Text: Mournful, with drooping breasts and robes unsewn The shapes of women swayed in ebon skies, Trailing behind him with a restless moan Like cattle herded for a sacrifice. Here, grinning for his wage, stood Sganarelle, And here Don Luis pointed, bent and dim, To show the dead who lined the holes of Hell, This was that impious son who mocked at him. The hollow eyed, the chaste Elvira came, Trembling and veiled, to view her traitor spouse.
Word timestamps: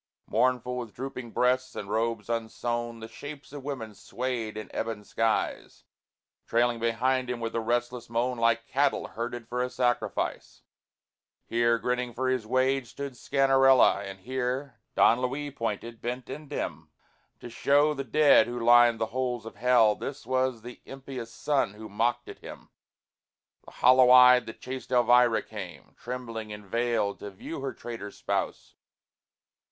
Mournful, 0.25 0.79
with 0.79 0.95
drooping 0.95 1.29
breasts 1.29 1.75
and 1.75 1.87
robes 1.87 2.27
unsewn 2.27 3.01
The 3.01 3.07
shapes 3.07 3.53
of 3.53 3.63
women 3.63 3.93
swayed 3.93 4.57
in 4.57 4.67
ebon 4.75 5.03
skies, 5.03 5.83
Trailing 6.47 6.79
behind 6.79 7.29
him 7.29 7.39
with 7.39 7.53
a 7.53 7.59
restless 7.59 8.09
moan 8.09 8.39
Like 8.39 8.65
cattle 8.65 9.09
herded 9.09 9.47
for 9.47 9.61
a 9.61 9.69
sacrifice. 9.69 10.63
Here, 11.45 11.77
grinning 11.77 12.15
for 12.15 12.29
his 12.29 12.47
wage, 12.47 12.87
stood 12.87 13.13
Sganarelle, 13.13 14.03
And 14.03 14.21
here 14.21 14.79
Don 14.95 15.21
Luis 15.21 15.53
pointed, 15.55 16.01
bent 16.01 16.31
and 16.31 16.49
dim, 16.49 16.89
To 17.39 17.47
show 17.47 17.93
the 17.93 18.03
dead 18.03 18.47
who 18.47 18.59
lined 18.59 18.97
the 18.99 19.05
holes 19.13 19.45
of 19.45 19.57
Hell, 19.57 19.93
This 19.93 20.25
was 20.25 20.63
that 20.63 20.79
impious 20.83 21.31
son 21.31 21.75
who 21.75 21.87
mocked 21.87 22.27
at 22.27 22.39
him. 22.39 22.69
The 23.65 23.71
hollow 23.73 24.09
eyed, 24.09 24.47
the 24.47 24.53
chaste 24.53 24.91
Elvira 24.91 25.43
came, 25.43 25.93
Trembling 25.95 26.51
and 26.51 26.65
veiled, 26.65 27.19
to 27.19 27.29
view 27.29 27.61
her 27.61 27.71
traitor 27.71 28.09
spouse. 28.09 28.73